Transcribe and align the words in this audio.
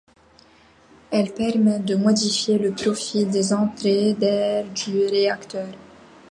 Elle 1.11 1.31
permettent 1.31 1.85
de 1.85 1.93
modifier 1.93 2.57
le 2.57 2.71
profil 2.71 3.29
des 3.29 3.53
entrées 3.53 4.15
d'air 4.15 4.65
du 4.73 4.97
réacteur. 5.05 5.67